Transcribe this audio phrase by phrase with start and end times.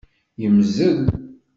[0.41, 0.99] Yemmzel.